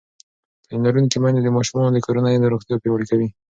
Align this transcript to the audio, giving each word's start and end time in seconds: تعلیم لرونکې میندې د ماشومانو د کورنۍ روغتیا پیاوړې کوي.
تعلیم 0.65 0.81
لرونکې 0.85 1.17
میندې 1.23 1.41
د 1.43 1.49
ماشومانو 1.57 1.93
د 1.93 1.97
کورنۍ 2.05 2.33
روغتیا 2.53 2.75
پیاوړې 2.81 3.05
کوي. 3.11 3.27